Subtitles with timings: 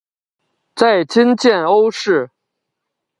[0.73, 2.31] 在今建瓯市。